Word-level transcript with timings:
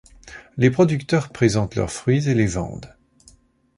Les 0.57 0.71
producteurs 0.71 1.29
présentent 1.29 1.75
leurs 1.75 1.91
fruits 1.91 2.27
et 2.27 2.33
les 2.33 2.47
vendent. 2.47 2.95